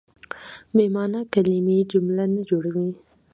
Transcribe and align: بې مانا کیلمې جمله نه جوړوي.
بې 0.75 0.85
مانا 0.93 1.21
کیلمې 1.33 1.77
جمله 1.91 2.25
نه 2.35 2.41
جوړوي. 2.49 2.89